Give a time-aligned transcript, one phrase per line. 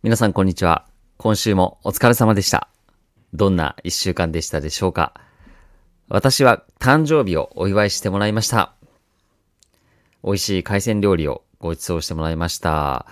[0.00, 0.86] 皆さんこんにちは。
[1.16, 2.68] 今週もお疲れ様でした。
[3.34, 5.12] どんな一週間でしたでしょうか
[6.06, 8.74] 私は誕生日をお祝いしてもらいました。
[10.22, 13.06] 美味しい海鮮料理をご馳走してもらいました。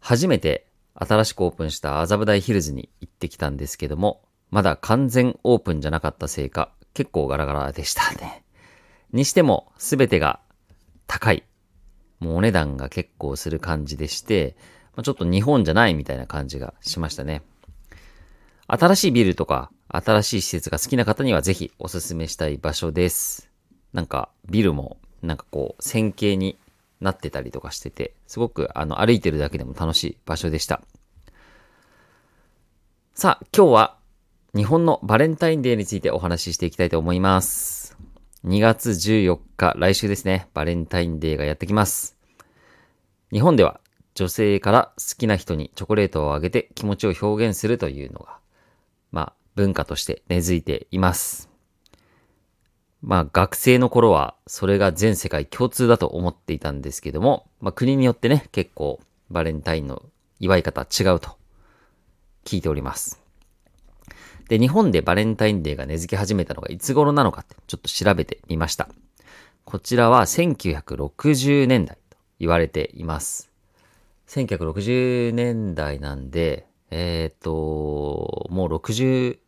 [0.00, 0.66] 初めて
[0.96, 8.42] 新しくオープンした麻布台ヒルズに行ってきたんですけども、まだ完全オープンじゃなかったせいか、結構ガラガラでしたね。
[9.12, 10.40] にしても、すべてが
[11.06, 11.44] 高い。
[12.18, 14.56] もうお値段が結構する感じでして、
[14.96, 17.42] まあちょっと日本じゃないみたいな感じがしましたね。
[18.66, 23.50] 新しいビルとか、新しい施設が好きな方にはぜひおすすめしたい場所です。
[23.92, 26.58] なんか、ビルも、なんかこう、線形に
[27.00, 30.82] なってたりとかしてて、すごく、あの、歩いてるだけでも楽しい場所でした。
[33.14, 33.96] さあ、今日は、
[34.54, 37.96] 日本のバレンタインデーについてお話ししていきたいと思います。
[38.44, 42.16] 2月14日、来週ですね、バレンタインデーがやってきます。
[43.30, 43.80] 日本では
[44.16, 48.38] 女性から好きな人にチョコレートをあげて気持ちを表現するというのが、
[49.12, 51.50] まあ文化として根付いています。
[53.02, 59.00] まあ学生の頃はそれが全世界共通だと思っていたんですけども、まあ国によってね、結構
[59.30, 60.02] バレンタインの
[60.40, 61.36] 祝い方違うと
[62.46, 63.20] 聞いております。
[64.48, 68.88] で、日本でバレンタインデーが根付き始めたのがいつ頃なのかってちょっと調べてみました。
[69.66, 73.50] こちらは1960年代と言われています。
[74.28, 79.38] 1960年代なんで、えっ、と、もう60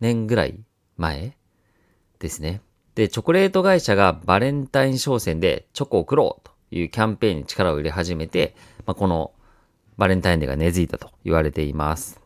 [0.00, 0.60] 年ぐらい
[0.96, 1.36] 前
[2.18, 2.60] ですね。
[2.94, 9.32] で、チョコレート会社がバレンタイン商戦でチョコを送ろうというキャンペーンに力を入れ始めて、まあ、この
[9.96, 12.20] バレンタインデーが根付いたと言われています。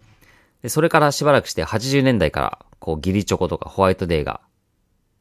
[0.63, 4.41] で、それからしばらくして80年代から、こう、ギリチョコとかホワイトデーが、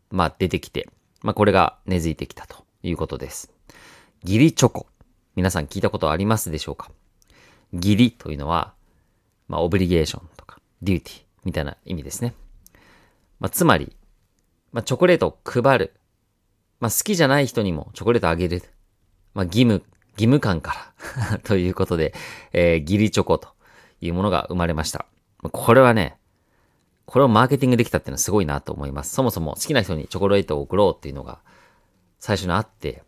[0.10, 0.88] まあ、出てきて、
[1.22, 3.52] まあ、これが根付いてきたということです。
[4.24, 4.88] ギリチョコ。
[5.36, 6.92] 皆さん聞いたことありますでしょうか？
[7.74, 8.74] ギリというのは、
[9.48, 12.34] まあ、オブリゲーションとか、デューティーみたいな意味ですね。
[13.40, 13.96] まあ、つまり、
[14.72, 15.94] まあ、チョコレートを配る。
[16.80, 18.62] まあ、好きじゃない人にもチョコレートあげる。
[19.34, 19.84] まあ、義務、
[20.14, 20.94] 義務感か
[21.32, 22.14] ら ということで、
[22.52, 23.50] えー、ギリチョコと
[24.02, 25.06] いうものが生まれました。
[25.42, 26.18] これはね、
[27.06, 29.14] これをマーケティングできたっていうのはすごいなと思います。
[29.16, 31.40] そもそも好きな人にチョコレートを送ろうっていうのが
[32.20, 33.04] 最初にあって、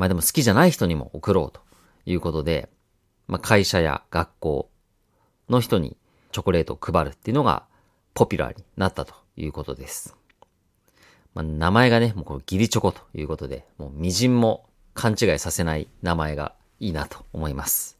[0.00, 1.60] まあでも好きじゃない人にも送ろうと
[2.06, 2.70] いうことで、
[3.28, 4.70] まあ会社や学校
[5.50, 5.98] の人に
[6.32, 7.64] チョコレートを配るっていうのが
[8.14, 10.16] ポピュラーになったということです。
[11.34, 17.98] まあ名前がね、もうこれギリチョコということで、もう微塵も勘違いさせない名前がいいなと思います。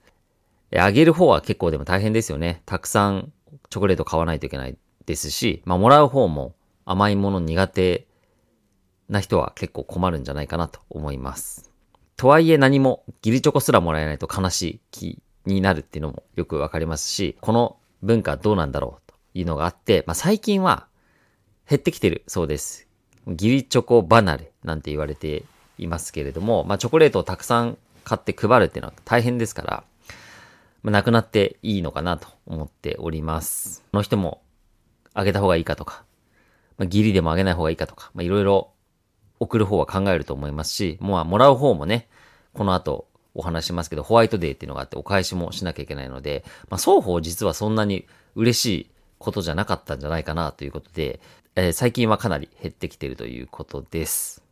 [0.74, 2.62] あげる方は結構でも大変ですよね。
[2.64, 3.30] たくさん
[3.68, 6.54] チョコレート買わないといけないですし、まあもらう方も
[6.86, 8.06] 甘いもの苦手
[9.10, 11.69] な人は結構困るんじゃないかなと思います。
[12.20, 20.86] とはいえ何もギリチョコすらもらえないと悲しい気になるっていうのもよくわかりますし、この文化どうなんだろうというのがあって、まあ最近は
[21.66, 22.86] 減ってきてるそうです。
[23.26, 25.44] ギリチョコ離れなんて言われて
[25.78, 29.84] いますけれども、まあチョコレートをたくさん買って配るっていうのは大変ですから、
[30.82, 33.82] まあ、なくなっていいのかなと思っております。
[33.92, 34.42] この人も
[35.14, 36.04] あげた方がいいかとか、
[36.76, 38.74] まあ、ギリでもあげない方がいいかとか、まあ、いろいろ
[39.40, 42.08] 送る方は考えると思いますし、もうもらう方もね、
[42.52, 48.06] この後お話しますけど、ホワイトデーっていうのがあってお返しもしなきゃいけないので、まあ、双方実はそんなに
[48.36, 51.20] 嬉しいことじゃなかったんじゃないかなということで、
[51.56, 54.42] えー最近はかなり減ってきているということです。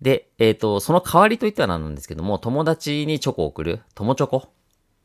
[0.00, 4.48] で、えっ、と、その代わりといってはなんですけども、友達にチョコを送る、友チョコ？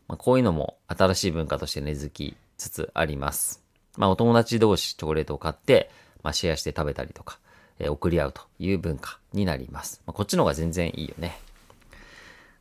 [0.08, 3.62] まあ、こういうのも新しい文化として根付きつつあります。
[3.98, 5.92] まあ、お友達同士チョコレートを買って、
[6.24, 7.40] まあ、シェアして食べたりとか、
[7.80, 10.02] え送り合うという文化になります。
[10.06, 11.40] まあ、こっちの方が全然いいよね。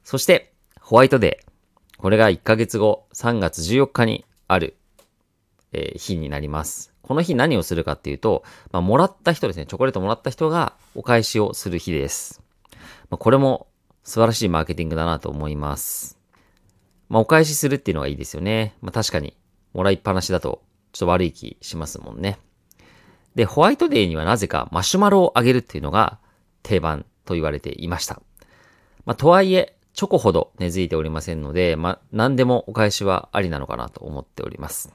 [0.04, 1.46] そして、ホワイトデー。
[1.98, 4.76] これが1ヶ月後、3月14日にある、
[5.72, 6.92] えー日になります。
[7.02, 12.42] この日何をするかっていうと、まあ、もらった人ですね、チョコレートもらった人がお返しをする日です。
[13.10, 13.68] まあ、これも
[14.02, 16.18] 素晴らしいマーケティングだなと思います。
[17.08, 18.74] まあ、お返しするっていうのがいいですよね。
[18.80, 19.36] まあ、確かに、
[19.72, 22.38] もらいっぱなしだと、ちょっと悪い気しますもんね。
[23.36, 26.18] で、ホワイトデーにはなぜかマシュマロをあげるっていうのが
[26.62, 28.20] 定番と言われていました。
[29.04, 34.92] まあ、とはいえ、チョコほど根付いておりませんので、まあ、何でもお返しはありなのかなと思っております。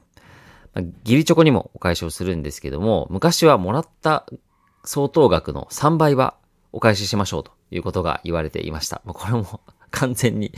[0.73, 4.25] まあギリチョコにもお返しをするんですけども、昔はもらった
[4.83, 6.35] 相当額の3倍は
[6.71, 9.01] お返ししましょうということが言われていました。
[9.05, 9.61] まあこれも
[9.91, 10.53] 完全に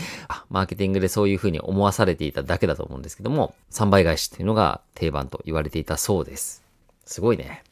[0.50, 6.64] マーケティングでそういうふうに思わされていただけだと思うんですけども、3倍返しっていうのが定番と言われていたそうです。
[7.06, 7.64] すごいね。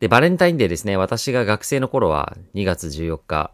[0.00, 0.96] で、バレンタインデーですね。
[0.96, 3.52] 私が学生の頃は2月14日、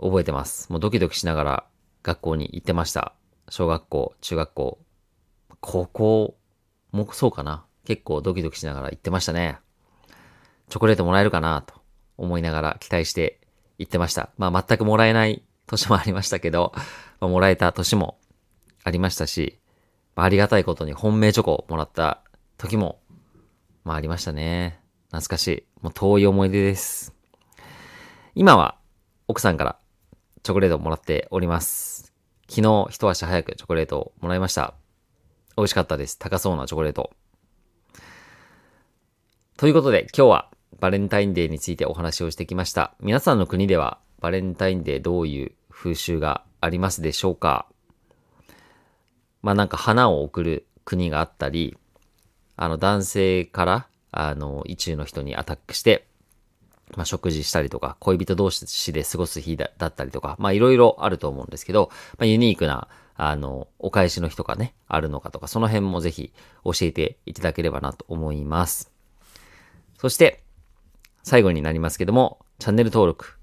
[0.00, 0.70] 覚えてます。
[0.70, 1.66] もうドキドキしながら
[2.04, 3.14] 学校に行ってました。
[3.48, 4.78] 小学校、中学校、
[5.60, 6.36] 高校
[6.92, 7.64] もそうかな。
[7.84, 9.58] 結構ドキドキしながら行ってましたね。
[10.68, 11.62] チョコレートもらえるかな？
[11.62, 11.74] と
[12.16, 13.40] 思いながら期待して
[13.78, 14.30] 行ってました。
[14.38, 16.72] まあ全くもらえない年もありましたけど、
[17.18, 18.18] まあ、もらえた年も
[18.84, 19.58] ありましたし、
[20.14, 22.22] まあ、ありがたいことに本命チョコをもらった
[22.56, 23.00] 時も、
[23.82, 24.83] まあありましたね。
[25.14, 25.64] 懐かしい。
[25.80, 27.14] もう遠い思い出です。
[28.34, 28.76] 今は
[29.28, 29.76] 奥さんから
[30.42, 32.12] チョコレートをもらっております。
[32.48, 34.74] 昨日一足早くチョコレートをもらいました。
[35.56, 36.18] 美味しかったです。
[36.18, 37.12] 高そうなチョコレート。
[39.56, 40.50] ということで今日は
[40.80, 42.96] バレンタインデーについてお話をしてきました。
[42.98, 47.66] 皆さんの国ではバレンタインデーどういう風習がありますでしょうか？
[49.42, 51.78] まあなんか花を贈る国があったり、
[52.56, 56.06] あの男性からあの意中の人にアタックして、
[56.96, 66.32] まあ食事したりとか、恋人同士で過ごす日だったりとか、まあいろいろあると思うんですけど、まあユニークなあの、お返しの日とかね、あるのかとか、その辺もぜひ
[66.64, 68.90] 教えていただければなと思います。
[69.98, 70.42] そして、
[71.22, 73.38] 最後になりますけども、チャンネル登録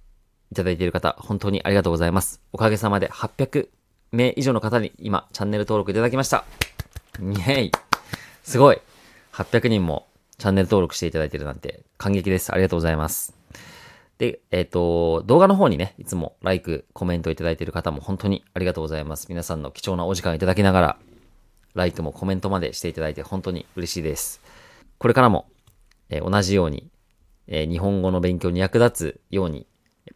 [0.52, 2.42] いただいている方、本当にありがとうございます。
[2.52, 3.70] おかげさまで800
[4.12, 6.44] 名以上の方に今、チャンネル登録いただきました。
[7.20, 7.72] イェイ
[8.44, 8.82] すごい
[9.32, 10.08] !800 人も
[10.42, 12.52] チャンネル登録していただいているなんて感激です。
[12.52, 13.36] ありがとうございます。
[14.18, 19.28] で、えっ、と、動画の方にね、いつもライク、コメントいただいている方も本当にありがとうございます。
[19.30, 20.98] 皆さんの貴重なお時間いただきながら、
[21.76, 24.42] ライクもコメントまでしていただいて本当に嬉しいです。
[24.98, 25.46] これからも、
[26.10, 26.90] えー同じように、
[27.46, 29.68] えー日本語の勉強に役立つように、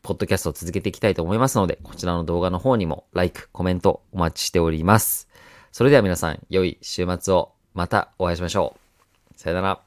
[0.01, 5.27] ポッドキャストを続けていきたいと思いますので、こちらの動画の方にも、ライク、コメントお待ちしております。
[5.71, 9.39] それでは皆さん、良い週末を、またお会いしましょう。
[9.39, 9.84] さよなら。